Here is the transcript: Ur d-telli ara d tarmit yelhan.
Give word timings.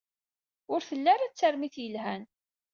Ur 0.73 0.79
d-telli 0.81 1.09
ara 1.13 1.31
d 1.31 1.33
tarmit 1.35 1.75
yelhan. 1.83 2.23